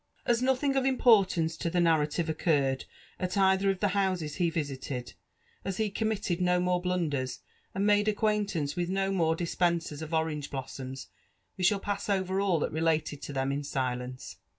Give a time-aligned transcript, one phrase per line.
[0.25, 2.85] As nothing of importance to the narrative occurred
[3.19, 5.13] at either of the houses he visited—
[5.63, 7.41] as he committed no more blunders,
[7.75, 11.09] and made ac quaintance with no more dispensers of orange blossoms,
[11.55, 14.37] we shall pass over all that related to them in silence.